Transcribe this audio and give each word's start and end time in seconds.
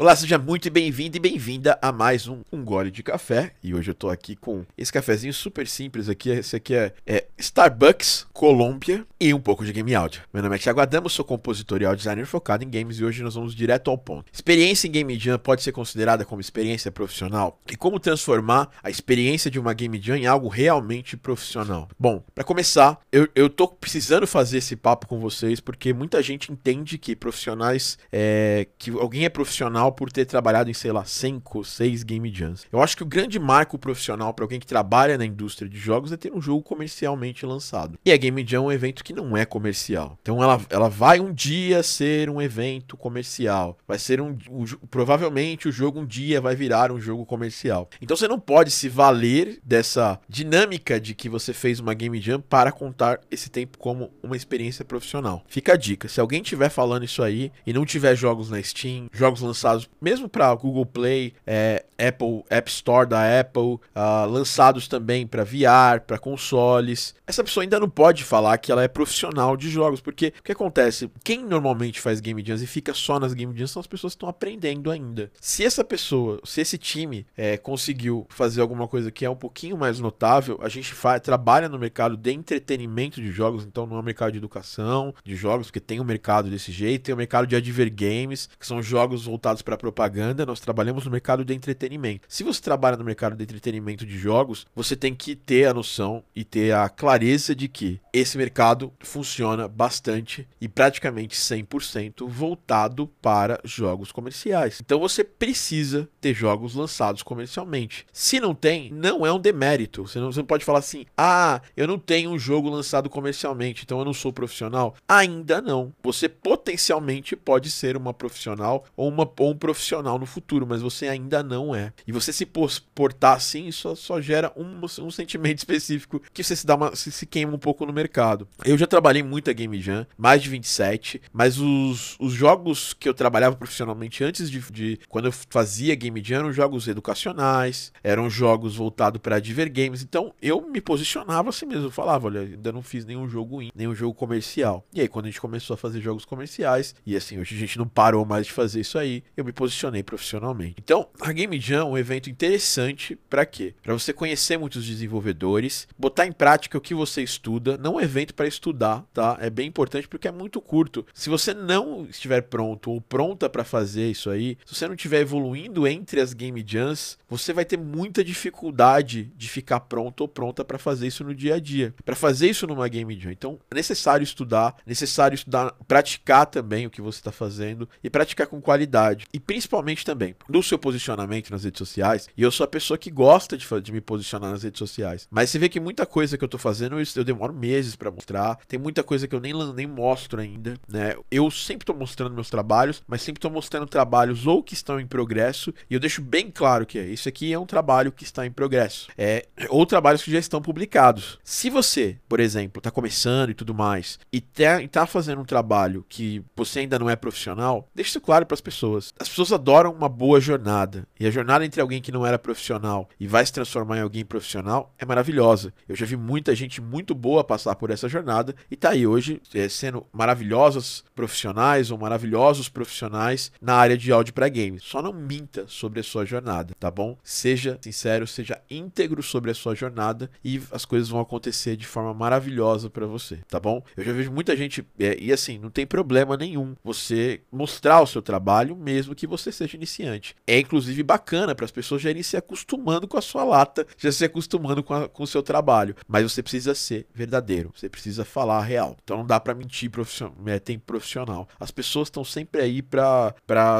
Olá, 0.00 0.16
seja 0.16 0.38
muito 0.38 0.70
bem-vindo 0.70 1.18
e 1.18 1.20
bem-vinda 1.20 1.78
a 1.82 1.92
mais 1.92 2.26
um, 2.26 2.40
um 2.50 2.64
Gole 2.64 2.90
de 2.90 3.02
Café. 3.02 3.52
E 3.62 3.74
hoje 3.74 3.90
eu 3.90 3.94
tô 3.94 4.08
aqui 4.08 4.34
com 4.34 4.64
esse 4.74 4.90
cafezinho 4.90 5.34
super 5.34 5.66
simples 5.66 6.08
aqui. 6.08 6.30
Esse 6.30 6.56
aqui 6.56 6.74
é, 6.74 6.94
é 7.06 7.26
Starbucks, 7.36 8.26
Colômbia 8.32 9.06
e 9.20 9.34
um 9.34 9.38
pouco 9.38 9.62
de 9.62 9.74
game 9.74 9.94
áudio. 9.94 10.22
Meu 10.32 10.42
nome 10.42 10.56
é 10.56 10.58
Thiago 10.58 10.80
Adamo, 10.80 11.10
sou 11.10 11.22
compositor 11.22 11.82
e 11.82 11.94
designer 11.96 12.24
focado 12.24 12.64
em 12.64 12.70
games 12.70 12.98
e 12.98 13.04
hoje 13.04 13.22
nós 13.22 13.34
vamos 13.34 13.54
direto 13.54 13.90
ao 13.90 13.98
ponto. 13.98 14.32
Experiência 14.32 14.88
em 14.88 14.90
Game 14.90 15.18
Jam 15.18 15.38
pode 15.38 15.62
ser 15.62 15.72
considerada 15.72 16.24
como 16.24 16.40
experiência 16.40 16.90
profissional? 16.90 17.60
E 17.70 17.76
como 17.76 18.00
transformar 18.00 18.70
a 18.82 18.88
experiência 18.88 19.50
de 19.50 19.60
uma 19.60 19.74
Game 19.74 20.00
Jam 20.00 20.16
em 20.16 20.26
algo 20.26 20.48
realmente 20.48 21.14
profissional? 21.14 21.90
Bom, 21.98 22.24
para 22.34 22.42
começar, 22.42 22.98
eu, 23.12 23.28
eu 23.34 23.50
tô 23.50 23.68
precisando 23.68 24.26
fazer 24.26 24.56
esse 24.56 24.76
papo 24.76 25.06
com 25.06 25.20
vocês 25.20 25.60
porque 25.60 25.92
muita 25.92 26.22
gente 26.22 26.50
entende 26.50 26.96
que 26.96 27.14
profissionais, 27.14 27.98
é, 28.10 28.66
que 28.78 28.90
alguém 28.92 29.26
é 29.26 29.28
profissional 29.28 29.89
por 29.92 30.10
ter 30.10 30.24
trabalhado 30.24 30.70
em, 30.70 30.74
sei 30.74 30.92
lá, 30.92 31.04
5, 31.04 31.64
6 31.64 32.02
Game 32.02 32.32
Jams. 32.32 32.66
Eu 32.72 32.82
acho 32.82 32.96
que 32.96 33.02
o 33.02 33.06
grande 33.06 33.38
marco 33.38 33.78
profissional 33.78 34.32
para 34.32 34.44
alguém 34.44 34.60
que 34.60 34.66
trabalha 34.66 35.18
na 35.18 35.24
indústria 35.24 35.68
de 35.68 35.78
jogos 35.78 36.12
é 36.12 36.16
ter 36.16 36.32
um 36.32 36.40
jogo 36.40 36.62
comercialmente 36.62 37.44
lançado. 37.44 37.98
E 38.04 38.12
a 38.12 38.16
Game 38.16 38.44
Jam 38.46 38.62
é 38.62 38.66
um 38.66 38.72
evento 38.72 39.04
que 39.04 39.12
não 39.12 39.36
é 39.36 39.44
comercial. 39.44 40.18
Então 40.22 40.42
ela, 40.42 40.60
ela 40.70 40.88
vai 40.88 41.20
um 41.20 41.32
dia 41.32 41.82
ser 41.82 42.28
um 42.30 42.40
evento 42.40 42.96
comercial. 42.96 43.78
Vai 43.86 43.98
ser 43.98 44.20
um. 44.20 44.36
um 44.48 44.64
provavelmente 44.90 45.68
o 45.68 45.72
jogo 45.72 46.00
um 46.00 46.06
dia 46.06 46.40
vai 46.40 46.54
virar 46.54 46.92
um 46.92 47.00
jogo 47.00 47.24
comercial. 47.26 47.88
Então 48.00 48.16
você 48.16 48.28
não 48.28 48.38
pode 48.38 48.70
se 48.70 48.88
valer 48.88 49.60
dessa 49.64 50.20
dinâmica 50.28 51.00
de 51.00 51.14
que 51.14 51.28
você 51.28 51.52
fez 51.52 51.80
uma 51.80 51.94
Game 51.94 52.20
Jam 52.20 52.40
para 52.40 52.72
contar 52.72 53.20
esse 53.30 53.50
tempo 53.50 53.78
como 53.78 54.10
uma 54.22 54.36
experiência 54.36 54.84
profissional. 54.84 55.44
Fica 55.48 55.74
a 55.74 55.76
dica: 55.76 56.08
se 56.08 56.20
alguém 56.20 56.42
estiver 56.42 56.70
falando 56.70 57.04
isso 57.04 57.22
aí 57.22 57.52
e 57.66 57.72
não 57.72 57.84
tiver 57.84 58.14
jogos 58.14 58.50
na 58.50 58.62
Steam, 58.62 59.08
jogos 59.12 59.40
lançados 59.40 59.79
lançados 59.80 59.88
mesmo 60.00 60.28
para 60.28 60.54
Google 60.54 60.86
Play, 60.86 61.34
é, 61.46 61.84
Apple 62.00 62.44
App 62.48 62.70
Store 62.70 63.08
da 63.08 63.40
Apple, 63.40 63.74
uh, 63.94 64.28
lançados 64.28 64.88
também 64.88 65.26
para 65.26 65.44
VR, 65.44 66.00
para 66.06 66.18
consoles. 66.18 67.14
Essa 67.26 67.44
pessoa 67.44 67.62
ainda 67.62 67.78
não 67.78 67.88
pode 67.88 68.24
falar 68.24 68.56
que 68.58 68.72
ela 68.72 68.82
é 68.82 68.88
profissional 68.88 69.56
de 69.56 69.68
jogos, 69.68 70.00
porque 70.00 70.32
o 70.38 70.42
que 70.42 70.52
acontece? 70.52 71.10
Quem 71.22 71.44
normalmente 71.44 72.00
faz 72.00 72.20
game 72.20 72.42
jams 72.44 72.62
e 72.62 72.66
fica 72.66 72.94
só 72.94 73.20
nas 73.20 73.34
game 73.34 73.56
jams 73.56 73.70
são 73.70 73.80
as 73.80 73.86
pessoas 73.86 74.14
que 74.14 74.16
estão 74.16 74.28
aprendendo 74.28 74.90
ainda. 74.90 75.30
Se 75.40 75.64
essa 75.64 75.84
pessoa, 75.84 76.40
se 76.44 76.60
esse 76.60 76.78
time 76.78 77.26
é, 77.36 77.56
conseguiu 77.56 78.26
fazer 78.30 78.60
alguma 78.60 78.88
coisa 78.88 79.10
que 79.10 79.24
é 79.24 79.30
um 79.30 79.36
pouquinho 79.36 79.76
mais 79.76 80.00
notável, 80.00 80.58
a 80.62 80.68
gente 80.68 80.92
faz, 80.94 81.20
trabalha 81.20 81.68
no 81.68 81.78
mercado 81.78 82.16
de 82.16 82.32
entretenimento 82.32 83.20
de 83.20 83.30
jogos, 83.30 83.64
então 83.64 83.86
não 83.86 83.96
é 83.96 84.00
um 84.00 84.04
mercado 84.04 84.32
de 84.32 84.38
educação 84.38 85.14
de 85.24 85.36
jogos, 85.36 85.66
porque 85.66 85.80
tem 85.80 86.00
um 86.00 86.04
mercado 86.04 86.48
desse 86.48 86.72
jeito, 86.72 87.04
tem 87.04 87.12
o 87.12 87.16
um 87.16 87.18
mercado 87.18 87.46
de 87.46 87.56
adver 87.56 87.92
games, 87.92 88.48
que 88.58 88.66
são 88.66 88.82
jogos 88.82 89.24
voltados 89.24 89.62
para 89.62 89.76
propaganda, 89.76 90.46
nós 90.46 90.60
trabalhamos 90.60 91.04
no 91.04 91.10
mercado 91.10 91.44
de 91.44 91.54
entretenimento. 91.54 91.89
Se 92.28 92.44
você 92.44 92.60
trabalha 92.60 92.96
no 92.96 93.04
mercado 93.04 93.36
de 93.36 93.42
entretenimento 93.42 94.06
de 94.06 94.18
jogos, 94.18 94.66
você 94.74 94.94
tem 94.94 95.14
que 95.14 95.34
ter 95.34 95.66
a 95.66 95.74
noção 95.74 96.22
e 96.34 96.44
ter 96.44 96.72
a 96.74 96.88
clareza 96.88 97.54
de 97.54 97.68
que 97.68 98.00
esse 98.12 98.36
mercado 98.36 98.92
funciona 99.00 99.66
bastante 99.66 100.46
e 100.60 100.68
praticamente 100.68 101.36
100% 101.36 102.28
voltado 102.28 103.06
para 103.20 103.60
jogos 103.64 104.12
comerciais. 104.12 104.78
Então 104.80 104.98
você 104.98 105.24
precisa 105.24 106.08
ter 106.20 106.34
jogos 106.34 106.74
lançados 106.74 107.22
comercialmente. 107.22 108.06
Se 108.12 108.40
não 108.40 108.54
tem, 108.54 108.90
não 108.92 109.26
é 109.26 109.32
um 109.32 109.38
demérito. 109.38 110.06
Você 110.06 110.18
não, 110.18 110.32
você 110.32 110.40
não 110.40 110.46
pode 110.46 110.64
falar 110.64 110.80
assim: 110.80 111.06
ah, 111.16 111.60
eu 111.76 111.86
não 111.86 111.98
tenho 111.98 112.30
um 112.30 112.38
jogo 112.38 112.68
lançado 112.68 113.08
comercialmente, 113.08 113.84
então 113.84 113.98
eu 113.98 114.04
não 114.04 114.14
sou 114.14 114.32
profissional. 114.32 114.94
Ainda 115.08 115.60
não. 115.60 115.92
Você 116.02 116.28
potencialmente 116.28 117.36
pode 117.36 117.70
ser 117.70 117.96
uma 117.96 118.12
profissional 118.12 118.84
ou, 118.96 119.08
uma, 119.08 119.30
ou 119.38 119.50
um 119.50 119.56
profissional 119.56 120.18
no 120.18 120.26
futuro, 120.26 120.66
mas 120.66 120.82
você 120.82 121.08
ainda 121.08 121.42
não 121.42 121.74
é. 121.74 121.79
E 122.06 122.12
você 122.12 122.32
se 122.32 122.46
portar 122.46 123.36
assim 123.36 123.70
só, 123.70 123.94
só 123.94 124.20
gera 124.20 124.52
um, 124.56 124.80
um 125.02 125.10
sentimento 125.10 125.58
específico 125.58 126.22
que 126.32 126.42
você 126.42 126.54
se, 126.54 126.66
dá 126.66 126.74
uma, 126.74 126.94
se, 126.94 127.10
se 127.10 127.26
queima 127.26 127.54
um 127.54 127.58
pouco 127.58 127.86
no 127.86 127.92
mercado. 127.92 128.46
Eu 128.64 128.76
já 128.76 128.86
trabalhei 128.86 129.22
muita 129.22 129.52
Game 129.52 129.80
Jam, 129.80 130.06
mais 130.16 130.42
de 130.42 130.48
27, 130.48 131.22
mas 131.32 131.58
os, 131.58 132.16
os 132.18 132.32
jogos 132.32 132.92
que 132.92 133.08
eu 133.08 133.14
trabalhava 133.14 133.56
profissionalmente 133.56 134.22
antes 134.24 134.50
de, 134.50 134.60
de 134.70 134.98
quando 135.08 135.26
eu 135.26 135.32
fazia 135.32 135.94
Game 135.94 136.22
Jam 136.22 136.40
eram 136.40 136.52
jogos 136.52 136.88
educacionais, 136.88 137.92
eram 138.02 138.28
jogos 138.28 138.76
voltados 138.76 139.20
para 139.20 139.40
Diver 139.40 139.70
Games, 139.72 140.02
então 140.02 140.34
eu 140.40 140.60
me 140.60 140.80
posicionava 140.80 141.50
assim 141.50 141.66
mesmo, 141.66 141.86
eu 141.86 141.90
falava, 141.90 142.26
olha, 142.26 142.40
ainda 142.40 142.72
não 142.72 142.82
fiz 142.82 143.04
nenhum 143.04 143.28
jogo 143.28 143.62
in, 143.62 143.70
nenhum 143.74 143.94
jogo 143.94 144.14
comercial. 144.14 144.84
E 144.92 145.00
aí 145.00 145.08
quando 145.08 145.26
a 145.26 145.28
gente 145.28 145.40
começou 145.40 145.74
a 145.74 145.76
fazer 145.76 146.00
jogos 146.00 146.24
comerciais, 146.24 146.94
e 147.04 147.16
assim, 147.16 147.38
hoje 147.38 147.54
a 147.54 147.58
gente 147.58 147.78
não 147.78 147.86
parou 147.86 148.24
mais 148.24 148.46
de 148.46 148.52
fazer 148.52 148.80
isso 148.80 148.98
aí, 148.98 149.22
eu 149.36 149.44
me 149.44 149.52
posicionei 149.52 150.02
profissionalmente. 150.02 150.76
Então, 150.78 151.08
a 151.20 151.32
Game 151.32 151.58
Jam 151.60 151.69
é 151.74 151.84
um 151.84 151.96
evento 151.96 152.30
interessante 152.30 153.16
para 153.28 153.46
quê? 153.46 153.74
Para 153.82 153.94
você 153.94 154.12
conhecer 154.12 154.58
muitos 154.58 154.86
desenvolvedores, 154.86 155.86
botar 155.98 156.26
em 156.26 156.32
prática 156.32 156.78
o 156.78 156.80
que 156.80 156.94
você 156.94 157.22
estuda, 157.22 157.76
não 157.76 157.94
um 157.94 158.00
evento 158.00 158.34
para 158.34 158.46
estudar, 158.46 159.04
tá? 159.12 159.36
É 159.40 159.50
bem 159.50 159.68
importante 159.68 160.08
porque 160.08 160.28
é 160.28 160.32
muito 160.32 160.60
curto. 160.60 161.06
Se 161.14 161.28
você 161.28 161.52
não 161.52 162.06
estiver 162.08 162.42
pronto 162.42 162.90
ou 162.90 163.00
pronta 163.00 163.48
para 163.48 163.64
fazer 163.64 164.10
isso 164.10 164.30
aí, 164.30 164.56
se 164.64 164.74
você 164.74 164.86
não 164.86 164.94
estiver 164.94 165.20
evoluindo 165.20 165.86
entre 165.86 166.20
as 166.20 166.32
Game 166.32 166.64
Jams, 166.66 167.18
você 167.28 167.52
vai 167.52 167.64
ter 167.64 167.76
muita 167.76 168.24
dificuldade 168.24 169.32
de 169.36 169.48
ficar 169.48 169.80
pronto 169.80 170.22
ou 170.22 170.28
pronta 170.28 170.64
para 170.64 170.78
fazer 170.78 171.06
isso 171.06 171.24
no 171.24 171.34
dia 171.34 171.56
a 171.56 171.60
dia. 171.60 171.94
Para 172.04 172.16
fazer 172.16 172.48
isso 172.48 172.66
numa 172.66 172.88
Game 172.88 173.18
Jam. 173.18 173.32
Então, 173.32 173.58
é 173.70 173.74
necessário 173.74 174.24
estudar, 174.24 174.76
necessário 174.86 175.34
estudar, 175.34 175.72
praticar 175.86 176.46
também 176.46 176.86
o 176.86 176.90
que 176.90 177.00
você 177.00 177.18
está 177.18 177.32
fazendo 177.32 177.88
e 178.02 178.10
praticar 178.10 178.46
com 178.46 178.60
qualidade. 178.60 179.26
E 179.32 179.40
principalmente 179.40 180.04
também 180.04 180.34
no 180.48 180.62
seu 180.62 180.78
posicionamento 180.78 181.49
nas 181.50 181.64
redes 181.64 181.78
sociais. 181.78 182.28
E 182.36 182.42
eu 182.42 182.50
sou 182.50 182.64
a 182.64 182.68
pessoa 182.68 182.98
que 182.98 183.10
gosta 183.10 183.56
de, 183.56 183.66
de 183.80 183.92
me 183.92 184.00
posicionar 184.00 184.50
nas 184.50 184.62
redes 184.62 184.78
sociais. 184.78 185.26
Mas 185.30 185.50
você 185.50 185.58
vê 185.58 185.68
que 185.68 185.80
muita 185.80 186.06
coisa 186.06 186.36
que 186.38 186.44
eu 186.44 186.48
tô 186.48 186.58
fazendo, 186.58 186.98
eu, 186.98 187.04
eu 187.16 187.24
demoro 187.24 187.52
meses 187.52 187.96
para 187.96 188.10
mostrar. 188.10 188.58
Tem 188.68 188.78
muita 188.78 189.02
coisa 189.02 189.26
que 189.26 189.34
eu 189.34 189.40
nem, 189.40 189.52
nem 189.74 189.86
mostro 189.86 190.40
ainda, 190.40 190.74
né? 190.88 191.14
Eu 191.30 191.50
sempre 191.50 191.84
tô 191.84 191.94
mostrando 191.94 192.34
meus 192.34 192.50
trabalhos, 192.50 193.02
mas 193.06 193.22
sempre 193.22 193.40
tô 193.40 193.50
mostrando 193.50 193.86
trabalhos 193.86 194.46
ou 194.46 194.62
que 194.62 194.74
estão 194.74 195.00
em 195.00 195.06
progresso. 195.06 195.72
E 195.88 195.94
eu 195.94 196.00
deixo 196.00 196.22
bem 196.22 196.50
claro 196.50 196.86
que 196.86 196.98
é, 196.98 197.06
isso 197.06 197.28
aqui 197.28 197.52
é 197.52 197.58
um 197.58 197.66
trabalho 197.66 198.12
que 198.12 198.24
está 198.24 198.46
em 198.46 198.50
progresso. 198.50 199.08
É, 199.16 199.46
ou 199.68 199.84
trabalhos 199.86 200.22
que 200.22 200.30
já 200.30 200.38
estão 200.38 200.62
publicados. 200.62 201.38
Se 201.42 201.70
você, 201.70 202.16
por 202.28 202.40
exemplo, 202.40 202.80
tá 202.80 202.90
começando 202.90 203.50
e 203.50 203.54
tudo 203.54 203.74
mais, 203.74 204.18
e 204.32 204.40
tá, 204.40 204.82
e 204.82 204.88
tá 204.88 205.06
fazendo 205.06 205.40
um 205.40 205.44
trabalho 205.44 206.04
que 206.08 206.42
você 206.56 206.80
ainda 206.80 206.98
não 206.98 207.10
é 207.10 207.16
profissional, 207.16 207.88
deixe 207.94 208.10
isso 208.10 208.20
claro 208.20 208.46
para 208.46 208.54
as 208.54 208.60
pessoas. 208.60 209.12
As 209.18 209.28
pessoas 209.28 209.52
adoram 209.52 209.92
uma 209.92 210.08
boa 210.08 210.40
jornada. 210.40 211.06
E 211.18 211.26
a 211.26 211.30
jornada 211.30 211.39
entre 211.62 211.80
alguém 211.80 212.00
que 212.00 212.12
não 212.12 212.26
era 212.26 212.38
profissional 212.38 213.08
e 213.18 213.26
vai 213.26 213.44
se 213.44 213.52
transformar 213.52 213.98
em 213.98 214.02
alguém 214.02 214.24
profissional 214.24 214.94
é 214.98 215.04
maravilhosa. 215.04 215.72
Eu 215.88 215.96
já 215.96 216.06
vi 216.06 216.16
muita 216.16 216.54
gente 216.54 216.80
muito 216.80 217.14
boa 217.14 217.44
passar 217.44 217.74
por 217.74 217.90
essa 217.90 218.08
jornada 218.08 218.54
e 218.70 218.76
tá 218.76 218.90
aí 218.90 219.06
hoje 219.06 219.40
é, 219.54 219.68
sendo 219.68 220.06
maravilhosos 220.12 221.04
profissionais 221.14 221.90
ou 221.90 221.98
maravilhosos 221.98 222.68
profissionais 222.68 223.52
na 223.60 223.74
área 223.74 223.96
de 223.96 224.12
áudio 224.12 224.34
para 224.34 224.48
games. 224.48 224.82
Só 224.84 225.02
não 225.02 225.12
minta 225.12 225.64
sobre 225.66 226.00
a 226.00 226.02
sua 226.02 226.24
jornada, 226.24 226.74
tá 226.78 226.90
bom? 226.90 227.16
Seja 227.22 227.78
sincero, 227.80 228.26
seja 228.26 228.60
íntegro 228.70 229.22
sobre 229.22 229.50
a 229.50 229.54
sua 229.54 229.74
jornada 229.74 230.30
e 230.44 230.60
as 230.70 230.84
coisas 230.84 231.08
vão 231.08 231.20
acontecer 231.20 231.76
de 231.76 231.86
forma 231.86 232.12
maravilhosa 232.14 232.90
para 232.90 233.06
você, 233.06 233.38
tá 233.48 233.60
bom? 233.60 233.82
Eu 233.96 234.04
já 234.04 234.12
vejo 234.12 234.30
muita 234.30 234.56
gente 234.56 234.86
é, 234.98 235.16
e 235.18 235.32
assim, 235.32 235.58
não 235.58 235.70
tem 235.70 235.86
problema 235.86 236.36
nenhum 236.36 236.74
você 236.82 237.40
mostrar 237.50 238.00
o 238.00 238.06
seu 238.06 238.22
trabalho 238.22 238.76
mesmo 238.76 239.14
que 239.14 239.26
você 239.26 239.52
seja 239.52 239.76
iniciante. 239.76 240.34
É 240.46 240.58
inclusive 240.58 241.02
bacana 241.02 241.29
para 241.54 241.64
as 241.64 241.70
pessoas 241.70 242.02
já 242.02 242.10
irem 242.10 242.22
se 242.22 242.36
acostumando 242.36 243.06
com 243.06 243.16
a 243.16 243.22
sua 243.22 243.44
lata, 243.44 243.86
já 243.96 244.10
se 244.10 244.24
acostumando 244.24 244.82
com, 244.82 244.94
a, 244.94 245.08
com 245.08 245.22
o 245.22 245.26
seu 245.26 245.42
trabalho. 245.42 245.94
Mas 246.08 246.30
você 246.30 246.42
precisa 246.42 246.74
ser 246.74 247.06
verdadeiro, 247.14 247.72
você 247.74 247.88
precisa 247.88 248.24
falar 248.24 248.58
a 248.58 248.62
real. 248.62 248.96
Então 249.02 249.18
não 249.18 249.26
dá 249.26 249.38
para 249.38 249.54
mentir 249.54 249.90
profissional, 249.90 250.34
é, 250.46 250.58
tem 250.58 250.78
profissional. 250.78 251.48
As 251.58 251.70
pessoas 251.70 252.08
estão 252.08 252.24
sempre 252.24 252.60
aí 252.60 252.82
para 252.82 253.34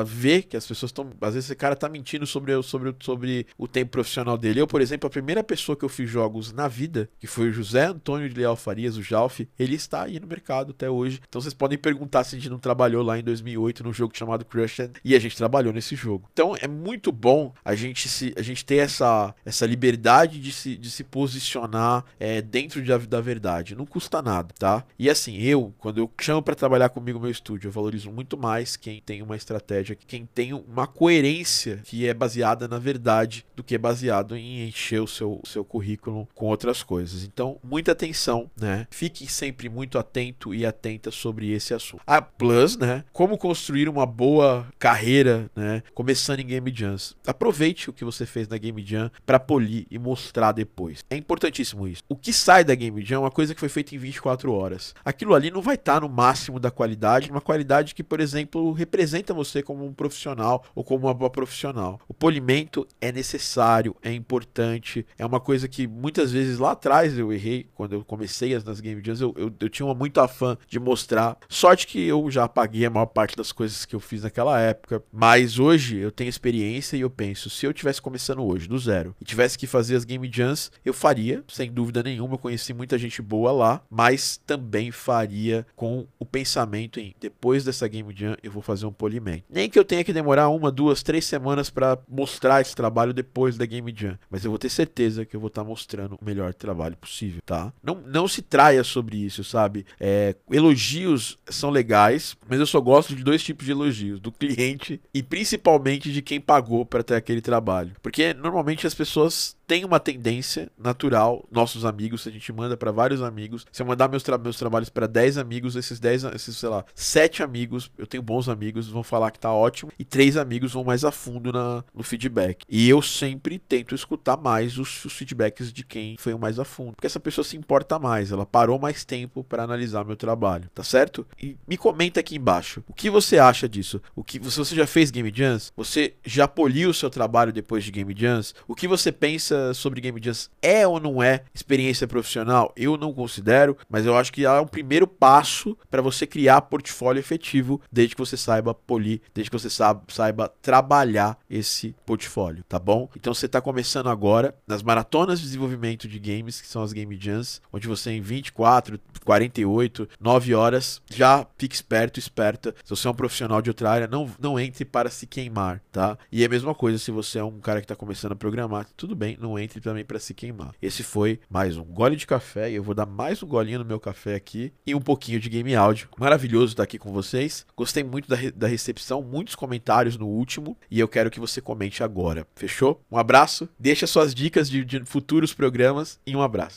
ver 0.05 0.43
que 0.43 0.56
as 0.56 0.66
pessoas 0.66 0.91
estão. 0.91 1.10
Às 1.21 1.34
vezes 1.34 1.50
esse 1.50 1.56
cara 1.56 1.77
tá 1.77 1.89
mentindo 1.89 2.27
sobre, 2.27 2.60
sobre, 2.63 2.95
sobre 3.01 3.47
o 3.59 3.66
tempo 3.66 3.91
profissional 3.91 4.36
dele. 4.36 4.60
Eu, 4.60 4.66
por 4.66 4.80
exemplo, 4.80 5.07
a 5.07 5.10
primeira 5.10 5.42
pessoa 5.42 5.77
que 5.77 5.84
eu 5.84 5.89
fiz 5.89 6.09
jogos 6.09 6.53
na 6.53 6.69
vida, 6.69 7.09
que 7.19 7.27
foi 7.27 7.48
o 7.48 7.53
José 7.53 7.86
Antônio 7.86 8.28
de 8.28 8.39
Leal 8.39 8.57
Farias, 8.57 8.97
o 8.97 9.03
Jalf, 9.03 9.41
ele 9.59 9.74
está 9.74 10.03
aí 10.03 10.19
no 10.21 10.27
mercado 10.27 10.71
até 10.71 10.89
hoje. 10.89 11.21
Então 11.28 11.41
vocês 11.41 11.54
podem 11.54 11.78
perguntar 11.78 12.24
se 12.24 12.36
a 12.36 12.39
gente 12.39 12.51
não 12.51 12.59
trabalhou 12.59 13.03
lá 13.03 13.19
em 13.19 13.22
2008 13.22 13.84
num 13.84 13.92
jogo 13.92 14.16
chamado 14.16 14.45
Crushed 14.45 14.92
e 15.04 15.15
a 15.15 15.19
gente 15.19 15.36
trabalhou 15.36 15.72
nesse 15.72 15.95
jogo. 15.97 16.28
Então 16.33 16.54
é 16.60 16.69
muito 16.69 17.10
bom 17.13 17.40
bom 17.41 17.53
a 17.65 17.75
gente 17.75 18.09
se 18.09 18.34
a 18.37 18.42
gente 18.42 18.65
ter 18.65 18.77
essa, 18.77 19.34
essa 19.45 19.65
liberdade 19.66 20.39
de 20.39 20.53
se, 20.53 20.77
de 20.77 20.91
se 20.91 21.03
posicionar 21.03 22.04
é, 22.19 22.42
dentro 22.42 22.83
de, 22.83 22.97
da 23.07 23.21
verdade. 23.21 23.75
Não 23.75 23.87
custa 23.87 24.21
nada, 24.21 24.54
tá? 24.59 24.84
E 24.98 25.09
assim, 25.09 25.39
eu, 25.39 25.72
quando 25.78 25.98
eu 25.98 26.10
chamo 26.21 26.42
para 26.42 26.54
trabalhar 26.54 26.91
comigo 26.91 27.19
no 27.19 27.22
meu 27.22 27.31
estúdio, 27.31 27.69
eu 27.69 27.72
valorizo 27.72 28.10
muito 28.10 28.37
mais 28.37 28.77
quem 28.77 29.01
tem 29.01 29.22
uma 29.22 29.37
estratégia, 29.37 29.97
quem 30.07 30.27
tem 30.27 30.53
uma 30.53 30.87
coerência 30.87 31.81
que 31.84 32.07
é 32.07 32.13
baseada 32.13 32.69
na 32.69 32.78
verdade 32.78 33.45
do 33.57 33.63
que 33.63 33.75
é 33.75 33.78
baseado 33.78 34.36
em 34.36 34.69
encher 34.69 35.01
o 35.01 35.07
seu, 35.07 35.41
seu 35.45 35.65
currículo 35.65 36.28
com 36.34 36.47
outras 36.47 36.83
coisas. 36.83 37.25
Então, 37.25 37.59
muita 37.63 37.93
atenção, 37.93 38.51
né? 38.60 38.86
Fique 38.91 39.31
sempre 39.31 39.69
muito 39.69 39.98
atento 39.98 40.54
e 40.54 40.66
atenta 40.66 41.10
sobre 41.10 41.53
esse 41.53 41.72
assunto. 41.72 42.03
A 42.07 42.21
Plus, 42.21 42.77
né? 42.77 43.04
Como 43.13 43.39
construir 43.39 43.89
uma 43.89 44.04
boa 44.04 44.66
carreira, 44.78 45.51
né? 45.54 45.83
Começando 45.95 46.41
em 46.41 46.47
Game 46.47 46.72
Jams. 46.75 47.15
Aproveite 47.30 47.88
o 47.88 47.92
que 47.92 48.04
você 48.04 48.27
fez 48.27 48.48
na 48.48 48.59
Game 48.59 48.84
Jam 48.84 49.09
para 49.24 49.38
polir 49.38 49.86
e 49.88 49.98
mostrar 50.00 50.50
depois. 50.50 51.04
É 51.09 51.16
importantíssimo 51.16 51.86
isso. 51.86 52.03
O 52.09 52.16
que 52.16 52.32
sai 52.32 52.65
da 52.65 52.74
Game 52.74 53.04
Jam 53.04 53.18
é 53.18 53.21
uma 53.21 53.30
coisa 53.30 53.54
que 53.54 53.60
foi 53.60 53.68
feita 53.68 53.94
em 53.94 53.98
24 53.98 54.53
horas. 54.53 54.94
Aquilo 55.04 55.32
ali 55.32 55.48
não 55.48 55.62
vai 55.62 55.77
estar 55.77 55.94
tá 55.94 56.00
no 56.00 56.09
máximo 56.09 56.59
da 56.59 56.72
qualidade, 56.72 57.30
uma 57.30 57.41
qualidade 57.41 57.94
que, 57.94 58.03
por 58.03 58.18
exemplo, 58.18 58.72
representa 58.72 59.32
você 59.32 59.62
como 59.62 59.86
um 59.86 59.92
profissional 59.92 60.65
ou 60.74 60.82
como 60.82 61.06
uma 61.06 61.15
boa 61.15 61.30
profissional. 61.30 62.00
O 62.09 62.12
polimento 62.12 62.84
é 63.00 63.12
necessário, 63.12 63.94
é 64.03 64.12
importante, 64.12 65.06
é 65.16 65.24
uma 65.24 65.38
coisa 65.38 65.68
que 65.68 65.86
muitas 65.86 66.33
vezes 66.33 66.59
lá 66.59 66.72
atrás 66.72 67.16
eu 67.16 67.33
errei, 67.33 67.68
quando 67.76 67.92
eu 67.92 68.04
comecei 68.04 68.59
nas 68.59 68.80
Game 68.80 69.00
Jams, 69.04 69.21
eu, 69.21 69.33
eu, 69.36 69.53
eu 69.60 69.68
tinha 69.68 69.94
muito 69.94 70.21
afã 70.21 70.59
de 70.66 70.80
mostrar. 70.80 71.36
Sorte 71.48 71.86
que 71.86 72.04
eu 72.04 72.28
já 72.28 72.44
apaguei 72.44 72.84
a 72.84 72.91
maior 72.91 73.06
parte 73.06 73.36
das 73.36 73.53
coisas 73.53 73.84
que 73.84 73.94
eu 73.94 74.00
fiz 74.00 74.24
naquela 74.24 74.59
época, 74.59 75.00
mas 75.12 75.60
hoje 75.60 75.98
eu 75.98 76.10
tenho 76.10 76.28
experiência 76.28 76.97
e 76.97 77.03
eu 77.03 77.10
penso, 77.21 77.51
se 77.51 77.67
eu 77.67 77.72
tivesse 77.75 78.01
começando 78.01 78.43
hoje, 78.43 78.67
do 78.67 78.78
zero, 78.78 79.15
e 79.21 79.27
tivesse 79.27 79.59
que 79.59 79.67
fazer 79.67 79.95
as 79.95 80.07
Game 80.07 80.27
Jams, 80.33 80.71
eu 80.83 80.95
faria, 80.95 81.45
sem 81.49 81.71
dúvida 81.71 82.03
nenhuma, 82.03 82.33
eu 82.33 82.39
conheci 82.39 82.72
muita 82.72 82.97
gente 82.97 83.21
boa 83.21 83.53
lá, 83.53 83.83
mas 83.91 84.41
também 84.47 84.91
faria 84.91 85.67
com 85.77 86.07
o 86.19 86.25
pensamento 86.25 86.99
em 86.99 87.15
depois 87.21 87.63
dessa 87.63 87.87
Game 87.87 88.11
Jam 88.17 88.39
eu 88.43 88.51
vou 88.51 88.63
fazer 88.63 88.87
um 88.87 88.93
polimento. 88.93 89.45
Nem 89.51 89.69
que 89.69 89.78
eu 89.78 89.84
tenha 89.84 90.03
que 90.03 90.15
demorar 90.15 90.49
uma, 90.49 90.72
duas, 90.72 91.03
três 91.03 91.27
semanas 91.27 91.69
para 91.69 91.99
mostrar 92.09 92.63
esse 92.63 92.75
trabalho 92.75 93.13
depois 93.13 93.59
da 93.59 93.67
Game 93.67 93.95
Jam, 93.95 94.19
mas 94.31 94.43
eu 94.43 94.51
vou 94.51 94.59
ter 94.59 94.71
certeza 94.71 95.27
que 95.27 95.37
eu 95.37 95.41
vou 95.41 95.49
estar 95.49 95.61
tá 95.63 95.69
mostrando 95.69 96.17
o 96.19 96.25
melhor 96.25 96.55
trabalho 96.55 96.97
possível, 96.97 97.43
tá? 97.45 97.71
Não, 97.83 97.97
não 98.07 98.27
se 98.27 98.41
traia 98.41 98.83
sobre 98.83 99.19
isso, 99.19 99.45
sabe? 99.45 99.84
É, 100.01 100.34
elogios 100.51 101.39
são 101.51 101.69
legais, 101.69 102.34
mas 102.49 102.59
eu 102.59 102.67
só 102.67 102.81
gosto 102.81 103.15
de 103.15 103.22
dois 103.22 103.43
tipos 103.43 103.67
de 103.67 103.72
elogios: 103.72 104.19
do 104.19 104.33
cliente 104.33 104.99
e 105.13 105.22
principalmente 105.22 106.11
de 106.11 106.22
quem 106.22 106.41
pagou 106.41 106.87
para 106.87 107.09
ter 107.10 107.16
aquele 107.16 107.41
trabalho. 107.41 107.92
Porque 108.03 108.33
normalmente 108.34 108.86
as 108.86 108.95
pessoas 108.95 109.57
tem 109.71 109.84
uma 109.84 110.01
tendência 110.01 110.69
natural, 110.77 111.47
nossos 111.49 111.84
amigos, 111.84 112.27
a 112.27 112.31
gente 112.33 112.53
manda 112.53 112.77
para 112.77 112.91
vários 112.91 113.22
amigos, 113.22 113.65
se 113.71 113.81
eu 113.81 113.87
mandar 113.87 114.09
meus, 114.09 114.25
tra 114.25 114.37
meus 114.37 114.57
trabalhos 114.57 114.89
para 114.89 115.07
10 115.07 115.39
amigos, 115.39 115.77
esses 115.77 116.01
10, 116.01 116.25
esses, 116.25 116.57
sei 116.57 116.69
lá, 116.69 116.84
7 116.93 117.45
amigos, 117.45 117.89
eu 117.97 118.05
tenho 118.05 118.21
bons 118.21 118.49
amigos, 118.49 118.89
vão 118.89 119.05
falar 119.05 119.31
que 119.31 119.39
tá 119.39 119.53
ótimo, 119.53 119.93
e 119.97 120.05
3 120.05 120.37
amigos 120.37 120.72
vão 120.72 120.83
mais 120.83 121.05
a 121.05 121.13
fundo 121.13 121.53
na, 121.53 121.84
no 121.95 122.03
feedback. 122.03 122.65
E 122.69 122.89
eu 122.89 123.01
sempre 123.01 123.61
tento 123.61 123.95
escutar 123.95 124.37
mais 124.37 124.77
os, 124.77 125.05
os 125.05 125.13
feedbacks 125.13 125.72
de 125.72 125.84
quem 125.84 126.17
foi 126.19 126.34
o 126.34 126.39
mais 126.39 126.59
a 126.59 126.65
fundo, 126.65 126.95
porque 126.97 127.07
essa 127.07 127.21
pessoa 127.21 127.45
se 127.45 127.57
importa 127.57 127.97
mais, 127.97 128.33
ela 128.33 128.45
parou 128.45 128.77
mais 128.77 129.05
tempo 129.05 129.45
para 129.45 129.63
analisar 129.63 130.05
meu 130.05 130.17
trabalho, 130.17 130.69
tá 130.75 130.83
certo? 130.83 131.25
E 131.41 131.57
me 131.69 131.77
comenta 131.77 132.19
aqui 132.19 132.34
embaixo, 132.34 132.83
o 132.89 132.93
que 132.93 133.09
você 133.09 133.39
acha 133.39 133.69
disso? 133.69 134.03
O 134.17 134.25
que 134.25 134.43
se 134.51 134.59
você 134.59 134.75
já 134.75 134.89
fez 134.89 135.13
Game 135.13 135.33
Jams? 135.33 135.72
Você 135.77 136.15
já 136.27 136.49
poliu 136.49 136.91
o 136.91 136.95
seu 136.95 137.09
trabalho 137.09 137.53
depois 137.53 137.84
de 137.84 137.93
Game 137.93 138.13
Jams? 138.19 138.53
O 138.67 138.75
que 138.75 138.89
você 138.89 139.13
pensa 139.13 139.59
sobre 139.74 140.01
Game 140.01 140.21
Jams 140.22 140.51
é 140.62 140.86
ou 140.86 141.01
não 141.01 141.22
é 141.22 141.45
experiência 141.54 142.07
profissional? 142.07 142.72
Eu 142.77 142.97
não 142.97 143.12
considero, 143.12 143.77
mas 143.89 144.07
eu 144.07 144.16
acho 144.16 144.33
que 144.33 144.45
é 144.45 144.60
um 144.60 144.66
primeiro 144.66 145.07
passo 145.07 145.77
para 145.91 146.03
você 146.03 146.27
criar 146.27 146.60
portfólio 146.62 147.21
efetivo, 147.21 147.80
desde 147.91 148.15
que 148.15 148.21
você 148.21 148.36
saiba 148.36 148.74
polir, 148.74 149.21
desde 149.34 149.51
que 149.51 149.59
você 149.59 149.71
saiba, 149.71 150.03
saiba 150.09 150.53
trabalhar 150.62 151.39
esse 151.48 151.95
portfólio, 152.04 152.65
tá 152.68 152.78
bom? 152.78 153.09
Então 153.16 153.34
você 153.34 153.47
está 153.47 153.60
começando 153.60 154.09
agora 154.09 154.54
nas 154.66 154.83
maratonas 154.83 155.41
de 155.41 155.47
desenvolvimento 155.47 156.09
de 156.09 156.18
games, 156.18 156.60
que 156.60 156.68
são 156.68 156.83
as 156.83 156.92
Game 156.92 157.16
Jams, 157.21 157.60
onde 157.72 157.89
você 157.89 158.10
em 158.10 158.21
24, 158.21 158.98
48, 159.24 160.09
9 160.21 160.54
horas 160.54 161.03
já 161.10 161.47
fica 161.59 161.74
esperto, 161.74 162.18
esperta. 162.18 162.74
Se 162.84 162.91
você 162.91 163.07
é 163.07 163.10
um 163.10 163.15
profissional 163.15 163.60
de 163.62 163.71
outra 163.71 163.91
área, 163.91 164.07
não, 164.07 164.30
não 164.41 164.59
entre 164.59 164.84
para 164.84 165.10
se 165.10 165.27
queimar, 165.27 165.83
tá? 165.92 166.16
E 166.30 166.42
é 166.42 166.47
a 166.47 166.48
mesma 166.48 166.74
coisa 166.74 166.98
se 166.98 167.10
você 167.10 167.39
é 167.39 167.45
um 167.45 167.60
cara 167.60 167.80
que 167.80 167.84
está 167.84 167.97
começando 167.97 168.33
a 168.33 168.36
programar, 168.36 168.86
tudo 168.97 169.15
bem, 169.15 169.36
não 169.50 169.58
entre 169.58 169.80
também 169.80 170.04
para 170.04 170.18
se 170.18 170.32
queimar. 170.32 170.72
Esse 170.80 171.02
foi 171.02 171.41
mais 171.48 171.76
um 171.76 171.84
gole 171.84 172.14
de 172.14 172.26
café 172.26 172.70
e 172.70 172.74
eu 172.76 172.82
vou 172.82 172.94
dar 172.94 173.06
mais 173.06 173.42
um 173.42 173.47
golinho 173.47 173.80
no 173.80 173.84
meu 173.84 173.98
café 173.98 174.34
aqui 174.34 174.72
e 174.86 174.94
um 174.94 175.00
pouquinho 175.00 175.41
de 175.41 175.48
game 175.48 175.74
áudio. 175.74 176.08
Maravilhoso 176.18 176.72
estar 176.72 176.84
aqui 176.84 176.98
com 176.98 177.12
vocês. 177.12 177.66
Gostei 177.76 178.04
muito 178.04 178.28
da, 178.28 178.36
re 178.36 178.50
da 178.50 178.68
recepção, 178.68 179.22
muitos 179.22 179.54
comentários 179.54 180.16
no 180.16 180.26
último 180.26 180.76
e 180.91 181.00
eu 181.00 181.08
quero 181.08 181.30
que 181.30 181.41
você 181.41 181.60
comente 181.60 182.02
agora. 182.02 182.47
Fechou? 182.54 183.02
Um 183.10 183.18
abraço, 183.18 183.68
deixa 183.78 184.06
suas 184.06 184.34
dicas 184.34 184.70
de, 184.70 184.84
de 184.84 185.04
futuros 185.04 185.52
programas 185.52 186.20
e 186.26 186.36
um 186.36 186.42
abraço. 186.42 186.68